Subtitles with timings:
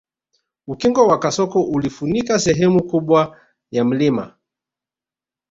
[0.67, 3.37] Ukingo wa kasoko ulifunika sehemu kubwa
[3.71, 4.37] ya mlima